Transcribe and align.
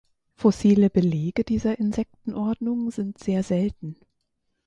Fossile 0.33 0.89
Belege 0.89 1.43
dieser 1.43 1.77
Insektenordnung 1.77 2.89
sind 2.89 3.19
sehr 3.19 3.43
selten. 3.43 3.95